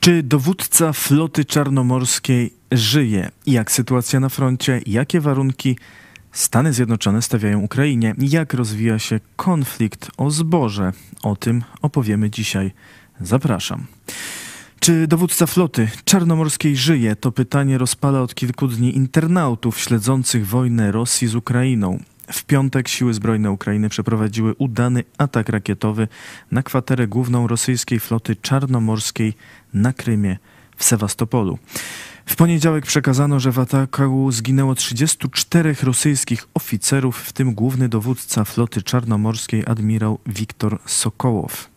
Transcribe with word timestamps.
Czy 0.00 0.22
dowódca 0.22 0.92
floty 0.92 1.44
czarnomorskiej 1.44 2.52
żyje? 2.72 3.30
Jak 3.46 3.72
sytuacja 3.72 4.20
na 4.20 4.28
froncie? 4.28 4.80
Jakie 4.86 5.20
warunki 5.20 5.76
Stany 6.32 6.72
Zjednoczone 6.72 7.22
stawiają 7.22 7.60
Ukrainie? 7.60 8.14
Jak 8.18 8.54
rozwija 8.54 8.98
się 8.98 9.20
konflikt 9.36 10.10
o 10.16 10.30
zboże? 10.30 10.92
O 11.22 11.36
tym 11.36 11.62
opowiemy 11.82 12.30
dzisiaj. 12.30 12.72
Zapraszam. 13.20 13.86
Czy 14.80 15.06
dowódca 15.06 15.46
floty 15.46 15.88
czarnomorskiej 16.04 16.76
żyje? 16.76 17.16
To 17.16 17.32
pytanie 17.32 17.78
rozpala 17.78 18.22
od 18.22 18.34
kilku 18.34 18.68
dni 18.68 18.96
internautów 18.96 19.80
śledzących 19.80 20.46
wojnę 20.46 20.92
Rosji 20.92 21.28
z 21.28 21.34
Ukrainą. 21.34 21.98
W 22.32 22.44
piątek 22.44 22.88
siły 22.88 23.14
zbrojne 23.14 23.50
Ukrainy 23.50 23.88
przeprowadziły 23.88 24.54
udany 24.54 25.04
atak 25.18 25.48
rakietowy 25.48 26.08
na 26.50 26.62
kwaterę 26.62 27.06
główną 27.06 27.46
rosyjskiej 27.46 28.00
floty 28.00 28.36
czarnomorskiej 28.36 29.34
na 29.74 29.92
Krymie 29.92 30.38
w 30.76 30.84
Sewastopolu. 30.84 31.58
W 32.26 32.36
poniedziałek 32.36 32.86
przekazano, 32.86 33.40
że 33.40 33.52
w 33.52 33.58
ataku 33.58 34.32
zginęło 34.32 34.74
34 34.74 35.76
rosyjskich 35.82 36.48
oficerów, 36.54 37.18
w 37.18 37.32
tym 37.32 37.54
główny 37.54 37.88
dowódca 37.88 38.44
floty 38.44 38.82
czarnomorskiej 38.82 39.64
admirał 39.66 40.18
Wiktor 40.26 40.78
Sokołow. 40.86 41.70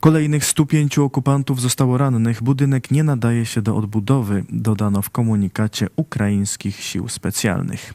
Kolejnych 0.00 0.44
105 0.44 0.98
okupantów 0.98 1.60
zostało 1.60 1.98
rannych. 1.98 2.42
Budynek 2.42 2.90
nie 2.90 3.04
nadaje 3.04 3.46
się 3.46 3.62
do 3.62 3.76
odbudowy, 3.76 4.44
dodano 4.50 5.02
w 5.02 5.10
komunikacie 5.10 5.86
ukraińskich 5.96 6.80
sił 6.80 7.08
specjalnych. 7.08 7.94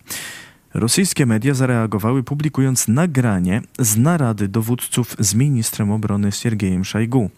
Rosyjskie 0.73 1.25
media 1.25 1.53
zareagowały 1.53 2.23
publikując 2.23 2.87
nagranie 2.87 3.61
z 3.79 3.97
narady 3.97 4.47
dowódców 4.47 5.15
z 5.19 5.35
ministrem 5.35 5.91
obrony 5.91 6.31
Siergiejem 6.31 6.85
Szajgu. 6.85 7.29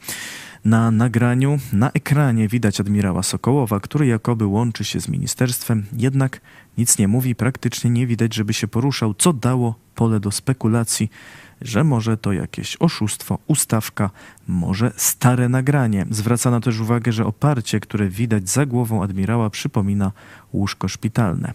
Na 0.65 0.91
nagraniu, 0.91 1.59
na 1.73 1.91
ekranie 1.91 2.47
widać 2.47 2.79
admirała 2.79 3.23
Sokołowa, 3.23 3.79
który 3.79 4.07
jakoby 4.07 4.45
łączy 4.45 4.83
się 4.83 5.01
z 5.01 5.07
ministerstwem, 5.07 5.85
jednak 5.93 6.41
nic 6.77 6.97
nie 6.97 7.07
mówi, 7.07 7.35
praktycznie 7.35 7.89
nie 7.89 8.07
widać, 8.07 8.33
żeby 8.33 8.53
się 8.53 8.67
poruszał, 8.67 9.13
co 9.13 9.33
dało 9.33 9.75
pole 9.95 10.19
do 10.19 10.31
spekulacji, 10.31 11.09
że 11.61 11.83
może 11.83 12.17
to 12.17 12.33
jakieś 12.33 12.77
oszustwo, 12.79 13.39
ustawka, 13.47 14.09
może 14.47 14.91
stare 14.95 15.49
nagranie. 15.49 16.05
Zwracano 16.09 16.61
też 16.61 16.79
uwagę, 16.79 17.11
że 17.11 17.25
oparcie, 17.25 17.79
które 17.79 18.09
widać 18.09 18.49
za 18.49 18.65
głową 18.65 19.03
admirała, 19.03 19.49
przypomina 19.49 20.11
łóżko 20.53 20.87
szpitalne. 20.87 21.53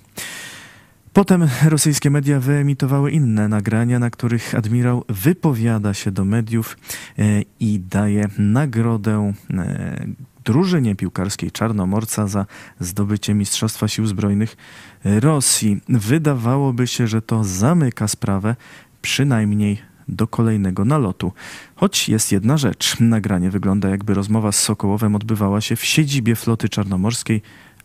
Potem 1.12 1.48
rosyjskie 1.64 2.11
media 2.11 2.41
wyemitowały 2.41 3.11
inne 3.11 3.48
nagrania, 3.48 3.98
na 3.98 4.11
których 4.11 4.55
admirał 4.55 5.05
wypowiada 5.08 5.94
się 5.94 6.11
do 6.11 6.25
mediów 6.25 6.77
e, 7.19 7.42
i 7.61 7.80
daje 7.80 8.28
nagrodę 8.39 9.33
e, 9.50 10.06
drużynie 10.44 10.94
piłkarskiej 10.94 11.50
Czarnomorca 11.50 12.27
za 12.27 12.47
zdobycie 12.80 13.34
Mistrzostwa 13.34 13.89
Sił 13.89 14.06
Zbrojnych 14.06 14.56
Rosji. 15.05 15.80
Wydawałoby 15.89 16.86
się, 16.86 17.06
że 17.06 17.22
to 17.22 17.45
zamyka 17.45 18.08
sprawę, 18.08 18.56
przynajmniej 19.02 19.78
do 20.08 20.27
kolejnego 20.27 20.84
nalotu. 20.84 21.33
Choć 21.74 22.08
jest 22.08 22.33
jedna 22.33 22.56
rzecz. 22.56 23.00
Nagranie 23.00 23.50
wygląda 23.50 23.89
jakby 23.89 24.14
rozmowa 24.14 24.52
z 24.52 24.58
Sokołowem 24.58 25.14
odbywała 25.14 25.61
się 25.61 25.77
w 25.77 25.84
siedzibie 25.84 26.36
floty 26.36 26.69
czarnomorskiej, 26.69 27.42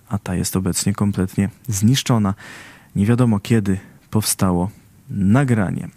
a 0.09 0.17
ta 0.17 0.35
jest 0.35 0.55
obecnie 0.55 0.93
kompletnie 0.93 1.49
zniszczona. 1.67 2.33
Nie 2.95 3.05
wiadomo 3.05 3.39
kiedy 3.39 3.77
powstało 4.09 4.69
nagranie. 5.09 5.89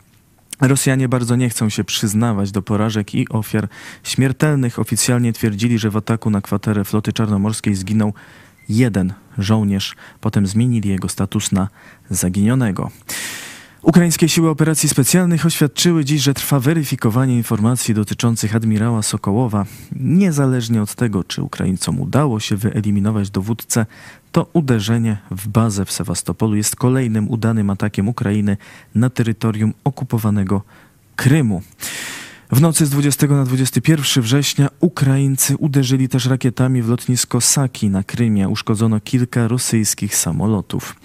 Rosjanie 0.60 1.08
bardzo 1.08 1.36
nie 1.36 1.48
chcą 1.50 1.68
się 1.68 1.84
przyznawać 1.84 2.52
do 2.52 2.62
porażek 2.62 3.14
i 3.14 3.28
ofiar 3.28 3.68
śmiertelnych. 4.02 4.78
Oficjalnie 4.78 5.32
twierdzili, 5.32 5.78
że 5.78 5.90
w 5.90 5.96
ataku 5.96 6.30
na 6.30 6.40
kwaterę 6.40 6.84
floty 6.84 7.12
czarnomorskiej 7.12 7.74
zginął 7.74 8.12
jeden 8.68 9.12
żołnierz. 9.38 9.96
Potem 10.20 10.46
zmienili 10.46 10.88
jego 10.88 11.08
status 11.08 11.52
na 11.52 11.68
zaginionego. 12.10 12.90
Ukraińskie 13.82 14.28
siły 14.28 14.50
operacji 14.50 14.88
specjalnych 14.88 15.46
oświadczyły 15.46 16.04
dziś, 16.04 16.22
że 16.22 16.34
trwa 16.34 16.60
weryfikowanie 16.60 17.36
informacji 17.36 17.94
dotyczących 17.94 18.56
admirała 18.56 19.02
Sokołowa. 19.02 19.66
Niezależnie 19.96 20.82
od 20.82 20.94
tego, 20.94 21.24
czy 21.24 21.42
Ukraińcom 21.42 22.00
udało 22.00 22.40
się 22.40 22.56
wyeliminować 22.56 23.30
dowódcę, 23.30 23.86
to 24.32 24.46
uderzenie 24.52 25.16
w 25.30 25.48
bazę 25.48 25.84
w 25.84 25.92
Sewastopolu 25.92 26.56
jest 26.56 26.76
kolejnym 26.76 27.30
udanym 27.30 27.70
atakiem 27.70 28.08
Ukrainy 28.08 28.56
na 28.94 29.10
terytorium 29.10 29.74
okupowanego 29.84 30.62
Krymu. 31.16 31.62
W 32.52 32.60
nocy 32.60 32.86
z 32.86 32.90
20 32.90 33.26
na 33.26 33.44
21 33.44 34.22
września 34.22 34.68
Ukraińcy 34.80 35.56
uderzyli 35.56 36.08
też 36.08 36.26
rakietami 36.26 36.82
w 36.82 36.88
lotnisko 36.88 37.40
Saki 37.40 37.90
na 37.90 38.02
Krymie. 38.02 38.48
Uszkodzono 38.48 39.00
kilka 39.00 39.48
rosyjskich 39.48 40.16
samolotów. 40.16 40.96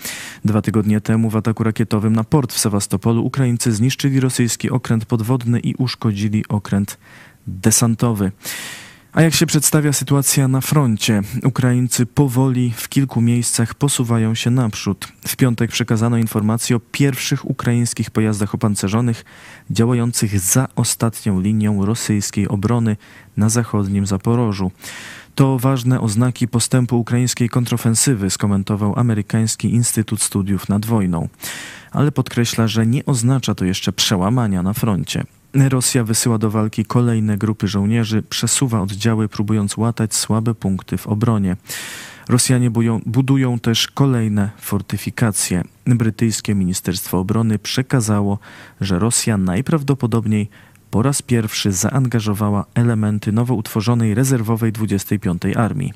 Dwa 0.46 0.62
tygodnie 0.62 1.02
temu 1.02 1.30
w 1.30 1.36
ataku 1.36 1.64
rakietowym 1.64 2.16
na 2.16 2.24
port 2.24 2.54
w 2.54 2.60
Sewastopolu 2.60 3.26
Ukraińcy 3.26 3.72
zniszczyli 3.72 4.20
rosyjski 4.20 4.70
okręt 4.70 5.06
podwodny 5.06 5.60
i 5.60 5.76
uszkodzili 5.76 6.48
okręt 6.48 6.98
desantowy. 7.48 8.32
A 9.14 9.22
jak 9.22 9.34
się 9.34 9.46
przedstawia 9.46 9.94
sytuacja 9.94 10.48
na 10.48 10.62
froncie? 10.62 11.22
Ukraińcy 11.44 12.06
powoli 12.06 12.74
w 12.76 12.90
kilku 12.90 13.22
miejscach 13.22 13.76
posuwają 13.76 14.36
się 14.36 14.50
naprzód. 14.50 15.08
W 15.28 15.36
piątek 15.36 15.72
przekazano 15.72 16.18
informację 16.18 16.76
o 16.76 16.80
pierwszych 16.80 17.50
ukraińskich 17.50 18.12
pojazdach 18.12 18.56
opancerzonych 18.56 19.26
działających 19.72 20.40
za 20.40 20.68
ostatnią 20.76 21.42
linią 21.42 21.86
rosyjskiej 21.86 22.48
obrony 22.48 22.98
na 23.38 23.50
zachodnim 23.50 24.06
Zaporożu. 24.06 24.72
To 25.36 25.60
ważne 25.60 26.02
oznaki 26.02 26.48
postępu 26.48 27.00
ukraińskiej 27.00 27.50
kontrofensywy, 27.50 28.30
skomentował 28.30 29.00
amerykański 29.00 29.74
Instytut 29.74 30.22
Studiów 30.22 30.70
nad 30.70 30.86
Wojną. 30.86 31.28
Ale 31.92 32.12
podkreśla, 32.12 32.68
że 32.68 32.86
nie 32.86 33.06
oznacza 33.06 33.56
to 33.56 33.66
jeszcze 33.66 33.94
przełamania 33.94 34.64
na 34.64 34.74
froncie. 34.74 35.24
Rosja 35.54 36.04
wysyła 36.04 36.38
do 36.38 36.50
walki 36.50 36.86
kolejne 36.86 37.38
grupy 37.38 37.68
żołnierzy, 37.68 38.24
przesuwa 38.24 38.82
oddziały, 38.82 39.30
próbując 39.30 39.78
łatać 39.78 40.16
słabe 40.16 40.56
punkty 40.56 40.98
w 40.98 41.08
obronie. 41.08 41.58
Rosjanie 42.30 42.70
budują, 42.70 43.02
budują 43.06 43.60
też 43.60 43.88
kolejne 43.88 44.50
fortyfikacje. 44.58 45.64
Brytyjskie 45.86 46.56
Ministerstwo 46.56 47.20
Obrony 47.20 47.60
przekazało, 47.60 48.40
że 48.82 49.00
Rosja 49.00 49.38
najprawdopodobniej 49.38 50.50
po 50.92 51.02
raz 51.02 51.22
pierwszy 51.22 51.72
zaangażowała 51.72 52.66
elementy 52.76 53.32
nowo 53.32 53.56
utworzonej 53.56 54.14
rezerwowej 54.16 54.72
25 54.72 55.42
Armii. 55.56 55.94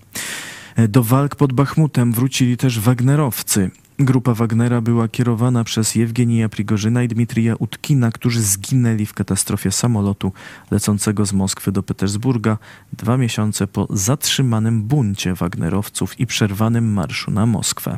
Do 0.89 1.03
walk 1.03 1.35
pod 1.35 1.53
Bachmutem 1.53 2.13
wrócili 2.13 2.57
też 2.57 2.79
Wagnerowcy. 2.79 3.71
Grupa 3.99 4.33
Wagnera 4.33 4.81
była 4.81 5.07
kierowana 5.07 5.63
przez 5.63 5.95
Jewgenija 5.95 6.49
Prigorzyna 6.49 7.03
i 7.03 7.07
Dmitrija 7.07 7.55
Utkina, 7.59 8.11
którzy 8.11 8.41
zginęli 8.41 9.05
w 9.05 9.13
katastrofie 9.13 9.71
samolotu 9.71 10.31
lecącego 10.71 11.25
z 11.25 11.33
Moskwy 11.33 11.71
do 11.71 11.83
Petersburga 11.83 12.57
dwa 12.93 13.17
miesiące 13.17 13.67
po 13.67 13.87
zatrzymanym 13.89 14.83
buncie 14.83 15.33
Wagnerowców 15.33 16.19
i 16.19 16.25
przerwanym 16.25 16.93
marszu 16.93 17.31
na 17.31 17.45
Moskwę. 17.45 17.97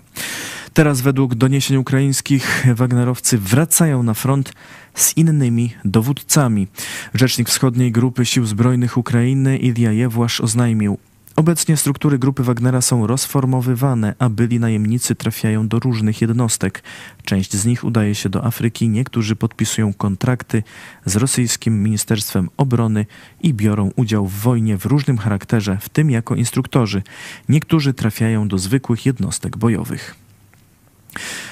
Teraz 0.73 1.01
według 1.01 1.35
doniesień 1.35 1.77
ukraińskich 1.77 2.65
Wagnerowcy 2.75 3.37
wracają 3.37 4.03
na 4.03 4.13
front 4.13 4.53
z 4.93 5.17
innymi 5.17 5.73
dowódcami. 5.85 6.67
Rzecznik 7.13 7.49
wschodniej 7.49 7.91
grupy 7.91 8.25
sił 8.25 8.45
zbrojnych 8.45 8.97
Ukrainy 8.97 9.57
Ilja 9.57 9.91
Jewłasz 9.91 10.41
oznajmił, 10.41 10.97
Obecnie 11.39 11.77
struktury 11.77 12.19
grupy 12.19 12.43
Wagnera 12.43 12.81
są 12.81 13.07
rozformowywane, 13.07 14.15
a 14.19 14.29
byli 14.29 14.59
najemnicy 14.59 15.15
trafiają 15.15 15.67
do 15.67 15.79
różnych 15.79 16.21
jednostek. 16.21 16.83
Część 17.25 17.53
z 17.55 17.65
nich 17.65 17.83
udaje 17.83 18.15
się 18.15 18.29
do 18.29 18.45
Afryki, 18.45 18.89
niektórzy 18.89 19.35
podpisują 19.35 19.93
kontrakty 19.93 20.63
z 21.05 21.15
rosyjskim 21.15 21.83
Ministerstwem 21.83 22.49
Obrony 22.57 23.05
i 23.41 23.53
biorą 23.53 23.91
udział 23.95 24.27
w 24.27 24.33
wojnie 24.33 24.77
w 24.77 24.85
różnym 24.85 25.17
charakterze, 25.17 25.77
w 25.81 25.89
tym 25.89 26.11
jako 26.11 26.35
instruktorzy. 26.35 27.03
Niektórzy 27.49 27.93
trafiają 27.93 28.47
do 28.47 28.57
zwykłych 28.57 29.05
jednostek 29.05 29.57
bojowych. 29.57 30.15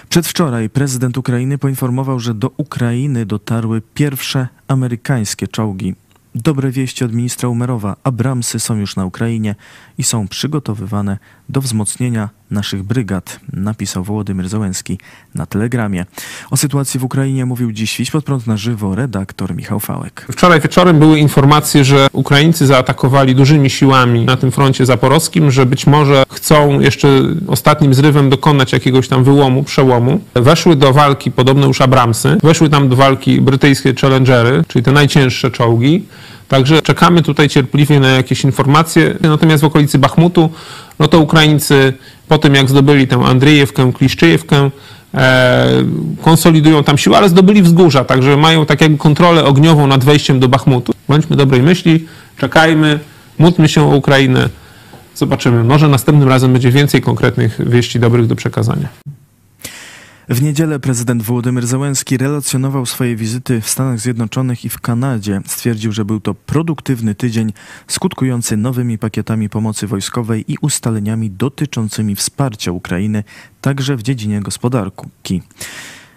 Przedwczoraj 0.10 0.70
prezydent 0.70 1.18
Ukrainy 1.18 1.58
poinformował, 1.58 2.20
że 2.20 2.34
do 2.34 2.52
Ukrainy 2.58 3.26
dotarły 3.26 3.82
pierwsze 3.94 4.48
amerykańskie 4.68 5.48
czołgi 5.48 5.96
Dobre 6.36 6.72
wieści 6.72 7.06
od 7.06 7.14
ministra 7.14 7.50
Umerowa. 7.50 7.96
Abramsy 8.04 8.60
są 8.60 8.76
już 8.76 8.96
na 8.96 9.06
Ukrainie 9.06 9.56
i 9.98 10.04
są 10.04 10.28
przygotowywane 10.28 11.18
do 11.50 11.62
wzmocnienia 11.62 12.30
naszych 12.52 12.84
brygad, 12.84 13.40
napisał 13.54 14.04
Wołodymyr 14.04 14.50
Załęski 14.50 15.00
na 15.36 15.46
Telegramie. 15.46 16.06
O 16.52 16.58
sytuacji 16.58 17.00
w 17.00 17.04
Ukrainie 17.04 17.46
mówił 17.46 17.72
dziś 17.72 17.98
Wiś 17.98 18.12
pod 18.12 18.26
prąd 18.26 18.48
na 18.48 18.58
żywo 18.58 18.96
redaktor 18.96 19.56
Michał 19.56 19.80
Fałek. 19.80 20.26
Wczoraj 20.32 20.62
wieczorem 20.62 21.00
były 21.00 21.20
informacje, 21.20 21.86
że 21.86 22.08
Ukraińcy 22.12 22.68
zaatakowali 22.68 23.36
dużymi 23.36 23.70
siłami 23.70 24.26
na 24.26 24.38
tym 24.38 24.52
froncie 24.52 24.86
zaporowskim, 24.86 25.52
że 25.52 25.66
być 25.66 25.88
może 25.88 26.24
chcą 26.32 26.80
jeszcze 26.80 27.08
ostatnim 27.48 27.94
zrywem 27.94 28.30
dokonać 28.30 28.74
jakiegoś 28.74 29.08
tam 29.08 29.24
wyłomu, 29.24 29.64
przełomu. 29.64 30.20
Weszły 30.34 30.76
do 30.76 30.94
walki 30.94 31.32
podobne 31.32 31.68
już 31.68 31.82
Abramsy, 31.82 32.38
weszły 32.44 32.70
tam 32.70 32.90
do 32.90 32.96
walki 32.96 33.42
brytyjskie 33.42 33.94
Challengery, 34.02 34.64
czyli 34.68 34.84
te 34.84 34.92
najcięższe 34.92 35.52
czołgi. 35.52 36.06
Także 36.48 36.82
czekamy 36.82 37.22
tutaj 37.22 37.50
cierpliwie 37.50 38.00
na 38.00 38.08
jakieś 38.08 38.44
informacje. 38.44 39.18
Natomiast 39.22 39.64
w 39.64 39.66
okolicy 39.66 40.00
Bachmutu, 40.00 40.50
no 41.00 41.08
to 41.08 41.20
Ukraińcy 41.20 41.94
po 42.28 42.38
tym 42.38 42.56
jak 42.56 42.70
zdobyli 42.70 43.08
tę 43.08 43.16
Andrzejewkę, 43.16 43.94
Kliszczyjewkę, 43.94 44.70
e, 45.14 45.68
konsolidują 46.22 46.84
tam 46.84 46.98
siły, 46.98 47.18
ale 47.18 47.30
zdobyli 47.30 47.62
wzgórza, 47.62 48.06
także 48.06 48.38
mają 48.38 48.66
tak 48.66 48.82
jakby 48.82 48.98
kontrolę 48.98 49.46
ogniową 49.46 49.88
nad 49.88 50.04
wejściem 50.04 50.40
do 50.40 50.48
Bachmutu. 50.48 50.94
Bądźmy 51.08 51.36
dobrej 51.36 51.62
myśli, 51.62 52.06
czekajmy, 52.38 53.00
módlmy 53.40 53.70
się 53.70 53.82
o 53.82 53.96
Ukrainę. 53.96 54.50
Zobaczymy. 55.16 55.64
Może 55.64 55.88
następnym 55.88 56.30
razem 56.30 56.54
będzie 56.54 56.72
więcej 56.72 57.02
konkretnych 57.02 57.70
wieści 57.70 58.00
dobrych 58.00 58.28
do 58.28 58.36
przekazania. 58.36 58.88
W 60.30 60.42
niedzielę 60.42 60.80
prezydent 60.80 61.24
Wołodymyr 61.24 61.68
Załęski 61.68 62.18
relacjonował 62.18 62.86
swoje 62.86 63.16
wizyty 63.16 63.62
w 63.62 63.70
Stanach 63.70 64.00
Zjednoczonych 64.00 64.66
i 64.66 64.70
w 64.70 64.82
Kanadzie. 64.82 65.42
Stwierdził, 65.46 65.92
że 65.92 66.06
był 66.06 66.20
to 66.20 66.34
produktywny 66.34 67.16
tydzień 67.16 67.54
skutkujący 67.88 68.58
nowymi 68.58 68.98
pakietami 68.98 69.50
pomocy 69.50 69.88
wojskowej 69.88 70.52
i 70.52 70.58
ustaleniami 70.62 71.32
dotyczącymi 71.32 72.16
wsparcia 72.16 72.72
Ukrainy, 72.72 73.24
także 73.62 73.98
w 73.98 74.04
dziedzinie 74.04 74.42
gospodarki. 74.42 75.42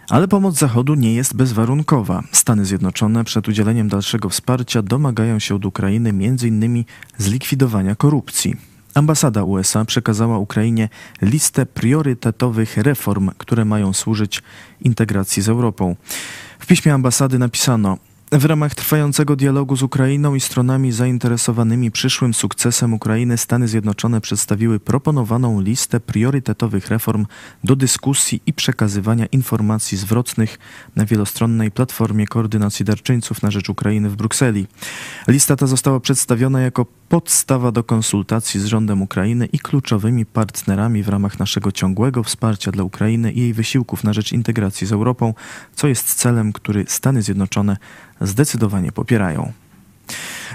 Ale 0.08 0.28
pomoc 0.28 0.58
Zachodu 0.58 0.94
nie 0.94 1.14
jest 1.14 1.36
bezwarunkowa. 1.36 2.22
Stany 2.32 2.64
Zjednoczone 2.64 3.24
przed 3.24 3.48
udzieleniem 3.48 3.88
dalszego 3.88 4.28
wsparcia 4.28 4.82
domagają 4.82 5.38
się 5.38 5.54
od 5.54 5.64
Ukrainy 5.64 6.10
m.in. 6.10 6.84
zlikwidowania 7.18 7.94
korupcji. 7.94 8.69
Ambasada 8.94 9.44
USA 9.44 9.84
przekazała 9.84 10.38
Ukrainie 10.38 10.88
listę 11.22 11.66
priorytetowych 11.66 12.76
reform, 12.76 13.30
które 13.38 13.64
mają 13.64 13.92
służyć 13.92 14.42
integracji 14.80 15.42
z 15.42 15.48
Europą. 15.48 15.96
W 16.58 16.66
piśmie 16.66 16.94
ambasady 16.94 17.38
napisano: 17.38 17.98
w 18.32 18.44
ramach 18.44 18.74
trwającego 18.74 19.36
dialogu 19.36 19.76
z 19.76 19.82
Ukrainą 19.82 20.34
i 20.34 20.40
stronami 20.40 20.92
zainteresowanymi 20.92 21.90
przyszłym 21.90 22.34
sukcesem 22.34 22.94
Ukrainy 22.94 23.38
Stany 23.38 23.68
Zjednoczone 23.68 24.20
przedstawiły 24.20 24.80
proponowaną 24.80 25.60
listę 25.60 26.00
priorytetowych 26.00 26.88
reform 26.88 27.26
do 27.64 27.76
dyskusji 27.76 28.42
i 28.46 28.52
przekazywania 28.52 29.26
informacji 29.26 29.98
zwrotnych 29.98 30.58
na 30.96 31.06
wielostronnej 31.06 31.70
platformie 31.70 32.26
koordynacji 32.26 32.84
darczyńców 32.84 33.42
na 33.42 33.50
rzecz 33.50 33.68
Ukrainy 33.68 34.10
w 34.10 34.16
Brukseli. 34.16 34.66
Lista 35.28 35.56
ta 35.56 35.66
została 35.66 36.00
przedstawiona 36.00 36.60
jako 36.60 36.86
podstawa 37.10 37.72
do 37.72 37.84
konsultacji 37.84 38.60
z 38.60 38.64
rządem 38.64 39.02
Ukrainy 39.02 39.46
i 39.46 39.58
kluczowymi 39.58 40.26
partnerami 40.26 41.02
w 41.02 41.08
ramach 41.08 41.38
naszego 41.38 41.72
ciągłego 41.72 42.22
wsparcia 42.22 42.70
dla 42.70 42.84
Ukrainy 42.84 43.32
i 43.32 43.40
jej 43.40 43.52
wysiłków 43.52 44.04
na 44.04 44.12
rzecz 44.12 44.32
integracji 44.32 44.86
z 44.86 44.92
Europą, 44.92 45.34
co 45.74 45.88
jest 45.88 46.14
celem, 46.14 46.52
który 46.52 46.84
Stany 46.88 47.22
Zjednoczone 47.22 47.76
zdecydowanie 48.20 48.92
popierają. 48.92 49.52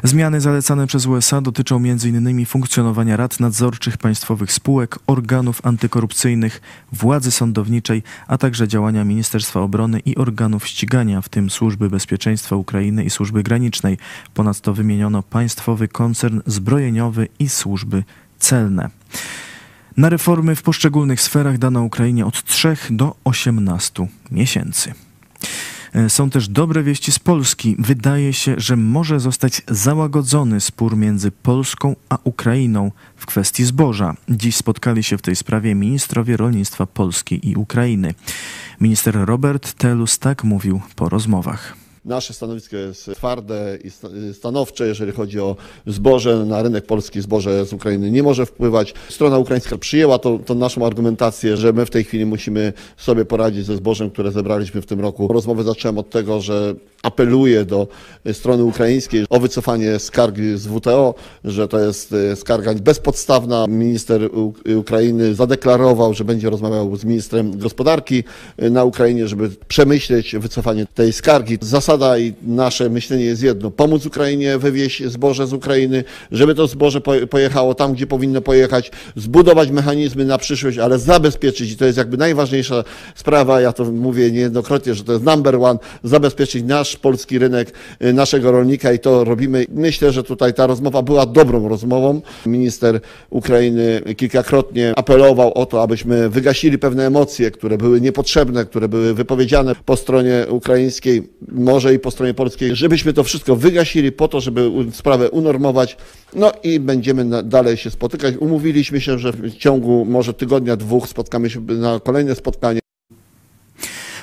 Zmiany 0.05 0.41
zalecane 0.41 0.87
przez 0.87 1.05
USA 1.05 1.41
dotyczą 1.41 1.75
m.in. 1.75 2.45
funkcjonowania 2.45 3.17
rad 3.17 3.39
nadzorczych 3.39 3.97
państwowych 3.97 4.51
spółek, 4.51 4.99
organów 5.07 5.65
antykorupcyjnych, 5.65 6.61
władzy 6.91 7.31
sądowniczej, 7.31 8.03
a 8.27 8.37
także 8.37 8.67
działania 8.67 9.03
Ministerstwa 9.03 9.59
Obrony 9.59 9.99
i 9.99 10.15
organów 10.15 10.67
ścigania, 10.67 11.21
w 11.21 11.29
tym 11.29 11.49
Służby 11.49 11.89
Bezpieczeństwa 11.89 12.55
Ukrainy 12.55 13.03
i 13.03 13.09
Służby 13.09 13.43
Granicznej. 13.43 13.97
Ponadto 14.33 14.73
wymieniono 14.73 15.23
państwowy 15.23 15.87
koncern 15.87 16.41
zbrojeniowy 16.45 17.27
i 17.39 17.49
służby 17.49 18.03
celne. 18.39 18.89
Na 19.97 20.09
reformy 20.09 20.55
w 20.55 20.61
poszczególnych 20.61 21.21
sferach 21.21 21.57
dano 21.57 21.81
Ukrainie 21.81 22.25
od 22.25 22.43
3 22.43 22.77
do 22.89 23.15
18 23.23 24.07
miesięcy. 24.31 24.93
E, 25.95 26.09
są 26.09 26.29
też 26.29 26.47
dobre 26.47 26.83
wieści 26.83 27.11
z 27.11 27.19
Polski. 27.19 27.75
Wydaje 27.79 28.33
się, 28.33 28.55
że 28.57 28.77
może 28.77 29.19
zostać 29.19 29.61
załagodzony 29.67 30.61
spór 30.61 30.97
między 30.97 31.31
Polską 31.31 31.95
a 32.09 32.17
Ukrainą 32.23 32.91
w 33.15 33.25
kwestii 33.25 33.65
zboża. 33.65 34.13
Dziś 34.29 34.55
spotkali 34.55 35.03
się 35.03 35.17
w 35.17 35.21
tej 35.21 35.35
sprawie 35.35 35.75
ministrowie 35.75 36.37
rolnictwa 36.37 36.85
Polski 36.85 37.49
i 37.49 37.55
Ukrainy. 37.55 38.13
Minister 38.81 39.15
Robert 39.25 39.73
Telus 39.73 40.19
tak 40.19 40.43
mówił 40.43 40.81
po 40.95 41.09
rozmowach. 41.09 41.84
Nasze 42.05 42.33
stanowisko 42.33 42.75
jest 42.77 43.11
twarde 43.15 43.77
i 43.83 43.91
stanowcze, 44.33 44.87
jeżeli 44.87 45.11
chodzi 45.11 45.39
o 45.39 45.55
zboże. 45.87 46.45
Na 46.45 46.61
rynek 46.61 46.85
polski 46.85 47.21
zboże 47.21 47.65
z 47.65 47.73
Ukrainy 47.73 48.11
nie 48.11 48.23
może 48.23 48.45
wpływać. 48.45 48.93
Strona 49.09 49.37
ukraińska 49.37 49.77
przyjęła 49.77 50.19
tą, 50.19 50.39
tą 50.39 50.55
naszą 50.55 50.85
argumentację, 50.85 51.57
że 51.57 51.73
my 51.73 51.85
w 51.85 51.89
tej 51.89 52.03
chwili 52.03 52.25
musimy 52.25 52.73
sobie 52.97 53.25
poradzić 53.25 53.65
ze 53.65 53.75
zbożem, 53.75 54.11
które 54.11 54.31
zebraliśmy 54.31 54.81
w 54.81 54.85
tym 54.85 54.99
roku. 54.99 55.27
Rozmowę 55.27 55.63
zacząłem 55.63 55.97
od 55.97 56.09
tego, 56.09 56.41
że 56.41 56.75
apeluję 57.03 57.65
do 57.65 57.87
strony 58.33 58.63
ukraińskiej 58.63 59.25
o 59.29 59.39
wycofanie 59.39 59.99
skargi 59.99 60.57
z 60.57 60.67
WTO, 60.67 61.15
że 61.43 61.67
to 61.67 61.79
jest 61.79 62.13
e, 62.13 62.35
skarga 62.35 62.73
bezpodstawna. 62.73 63.67
Minister 63.67 64.29
Ukrainy 64.77 65.35
zadeklarował, 65.35 66.13
że 66.13 66.23
będzie 66.23 66.49
rozmawiał 66.49 66.95
z 66.95 67.05
ministrem 67.05 67.57
gospodarki 67.59 68.23
e, 68.57 68.69
na 68.69 68.83
Ukrainie, 68.83 69.27
żeby 69.27 69.49
przemyśleć 69.67 70.35
wycofanie 70.35 70.85
tej 70.85 71.13
skargi. 71.13 71.57
Zasada 71.95 72.17
i 72.17 72.33
nasze 72.47 72.89
myślenie 72.89 73.23
jest 73.25 73.43
jedno: 73.43 73.71
pomóc 73.71 74.05
Ukrainie 74.05 74.57
wywieźć 74.57 75.03
zboże 75.03 75.47
z 75.47 75.53
Ukrainy, 75.53 76.03
żeby 76.31 76.55
to 76.55 76.67
zboże 76.67 77.01
pojechało 77.29 77.75
tam, 77.75 77.93
gdzie 77.93 78.07
powinno 78.07 78.41
pojechać, 78.41 78.91
zbudować 79.15 79.71
mechanizmy 79.71 80.25
na 80.25 80.37
przyszłość, 80.37 80.77
ale 80.77 80.99
zabezpieczyć, 80.99 81.71
i 81.71 81.77
to 81.77 81.85
jest 81.85 81.97
jakby 81.97 82.17
najważniejsza 82.17 82.83
sprawa, 83.15 83.61
ja 83.61 83.73
to 83.73 83.85
mówię 83.85 84.31
niejednokrotnie, 84.31 84.95
że 84.95 85.03
to 85.03 85.11
jest 85.11 85.25
number 85.25 85.55
one, 85.55 85.79
zabezpieczyć 86.03 86.63
nasz 86.63 86.95
polski 86.95 87.39
rynek 87.39 87.73
y, 88.03 88.13
naszego 88.13 88.51
rolnika 88.51 88.93
i 88.93 88.99
to 88.99 89.23
robimy. 89.23 89.65
Myślę, 89.69 90.11
że 90.11 90.23
tutaj 90.23 90.53
ta 90.53 90.67
rozmowa 90.67 91.01
była 91.01 91.25
dobrą 91.25 91.69
rozmową. 91.69 92.21
Minister 92.45 92.99
Ukrainy 93.29 94.01
kilkakrotnie 94.17 94.93
apelował 94.95 95.53
o 95.53 95.65
to, 95.65 95.81
abyśmy 95.81 96.29
wygasili 96.29 96.77
pewne 96.77 97.07
emocje, 97.07 97.51
które 97.51 97.77
były 97.77 98.01
niepotrzebne, 98.01 98.65
które 98.65 98.87
były 98.87 99.13
wypowiedziane 99.13 99.75
po 99.85 99.97
stronie 99.97 100.45
ukraińskiej, 100.49 101.29
może 101.51 101.84
i 101.93 101.99
po 101.99 102.11
stronie 102.11 102.33
polskiej, 102.33 102.75
żebyśmy 102.75 103.13
to 103.13 103.23
wszystko 103.23 103.55
wygasili 103.55 104.11
po 104.11 104.27
to, 104.27 104.41
żeby 104.41 104.71
sprawę 104.91 105.29
unormować. 105.29 105.97
No 106.33 106.51
i 106.63 106.79
będziemy 106.79 107.43
dalej 107.43 107.77
się 107.77 107.91
spotykać. 107.91 108.35
Umówiliśmy 108.39 109.01
się, 109.01 109.19
że 109.19 109.31
w 109.31 109.55
ciągu 109.55 110.05
może 110.05 110.33
tygodnia, 110.33 110.75
dwóch 110.75 111.09
spotkamy 111.09 111.49
się 111.49 111.61
na 111.61 111.99
kolejne 111.99 112.35
spotkanie. 112.35 112.79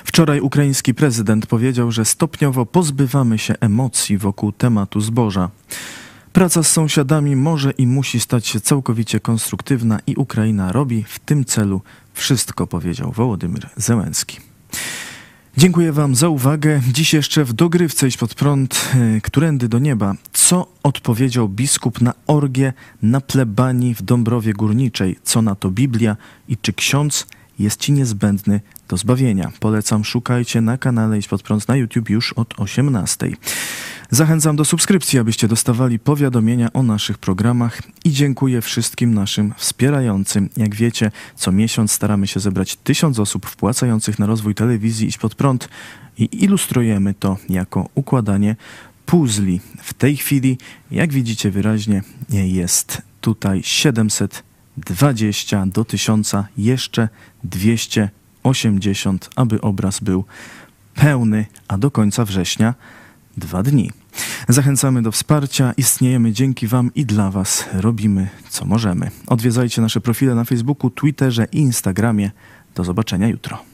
Wczoraj 0.03 0.39
ukraiński 0.39 0.93
prezydent 0.93 1.45
powiedział, 1.45 1.91
że 1.91 2.05
stopniowo 2.05 2.65
pozbywamy 2.65 3.37
się 3.37 3.53
emocji 3.59 4.17
wokół 4.17 4.51
tematu 4.51 5.01
zboża. 5.01 5.49
Praca 6.33 6.63
z 6.63 6.71
sąsiadami 6.71 7.35
może 7.35 7.71
i 7.71 7.87
musi 7.87 8.19
stać 8.19 8.47
się 8.47 8.61
całkowicie 8.61 9.19
konstruktywna 9.19 9.99
i 10.07 10.15
Ukraina 10.15 10.71
robi 10.71 11.03
w 11.03 11.19
tym 11.19 11.45
celu 11.45 11.81
wszystko, 12.13 12.67
powiedział 12.67 13.11
Wołodymyr 13.11 13.69
Zełenski. 13.75 14.52
Dziękuję 15.57 15.91
Wam 15.91 16.15
za 16.15 16.29
uwagę. 16.29 16.81
Dziś 16.91 17.13
jeszcze 17.13 17.45
w 17.45 17.53
dogrywce 17.53 18.07
iść 18.07 18.17
pod 18.17 18.35
prąd, 18.35 18.91
y, 19.17 19.21
którędy 19.21 19.67
do 19.69 19.79
nieba. 19.79 20.15
Co 20.33 20.67
odpowiedział 20.83 21.49
biskup 21.49 22.01
na 22.01 22.13
orgię 22.27 22.73
na 23.01 23.21
plebanii 23.21 23.95
w 23.95 24.01
Dąbrowie 24.01 24.53
Górniczej? 24.53 25.19
Co 25.23 25.41
na 25.41 25.55
to 25.55 25.71
Biblia 25.71 26.17
i 26.47 26.57
czy 26.57 26.73
ksiądz 26.73 27.27
jest 27.59 27.79
Ci 27.79 27.91
niezbędny 27.91 28.61
do 28.87 28.97
zbawienia. 28.97 29.51
Polecam, 29.59 30.05
szukajcie 30.05 30.61
na 30.61 30.77
kanale 30.77 31.17
Idź 31.17 31.27
Pod 31.27 31.43
Prąd 31.43 31.67
na 31.67 31.75
YouTube 31.75 32.09
już 32.09 32.33
od 32.33 32.53
18. 32.59 33.29
Zachęcam 34.13 34.55
do 34.55 34.65
subskrypcji, 34.65 35.19
abyście 35.19 35.47
dostawali 35.47 35.99
powiadomienia 35.99 36.73
o 36.73 36.83
naszych 36.83 37.17
programach 37.17 37.81
i 38.05 38.11
dziękuję 38.11 38.61
wszystkim 38.61 39.13
naszym 39.13 39.53
wspierającym. 39.57 40.49
Jak 40.57 40.75
wiecie, 40.75 41.11
co 41.35 41.51
miesiąc 41.51 41.91
staramy 41.91 42.27
się 42.27 42.39
zebrać 42.39 42.75
tysiąc 42.75 43.19
osób 43.19 43.45
wpłacających 43.45 44.19
na 44.19 44.25
rozwój 44.25 44.55
telewizji 44.55 45.07
Idź 45.07 45.17
Pod 45.17 45.35
Prąd 45.35 45.69
i 46.17 46.43
ilustrujemy 46.43 47.13
to 47.13 47.37
jako 47.49 47.89
układanie 47.95 48.55
puzli. 49.05 49.61
W 49.81 49.93
tej 49.93 50.17
chwili, 50.17 50.57
jak 50.91 51.13
widzicie 51.13 51.51
wyraźnie, 51.51 52.03
jest 52.29 53.01
tutaj 53.21 53.61
720 53.63 55.65
do 55.65 55.85
1000, 55.85 56.31
jeszcze 56.57 57.09
280, 57.43 59.29
aby 59.35 59.61
obraz 59.61 59.99
był 59.99 60.25
pełny, 60.95 61.45
a 61.67 61.77
do 61.77 61.91
końca 61.91 62.25
września 62.25 62.73
dwa 63.37 63.63
dni. 63.63 63.91
Zachęcamy 64.49 65.01
do 65.01 65.11
wsparcia, 65.11 65.73
istniejemy 65.77 66.31
dzięki 66.31 66.67
Wam 66.67 66.91
i 66.95 67.05
dla 67.05 67.31
Was 67.31 67.65
robimy 67.73 68.29
co 68.49 68.65
możemy. 68.65 69.11
Odwiedzajcie 69.27 69.81
nasze 69.81 70.01
profile 70.01 70.35
na 70.35 70.43
Facebooku, 70.43 70.89
Twitterze 70.89 71.47
i 71.51 71.57
Instagramie. 71.57 72.31
Do 72.75 72.83
zobaczenia 72.83 73.27
jutro. 73.27 73.72